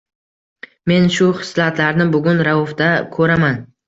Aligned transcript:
Men 0.91 1.03
shu 1.17 1.27
xislatlarni 1.41 2.07
bugun 2.15 2.41
Raufda 2.49 2.89
ko’raman. 3.19 3.61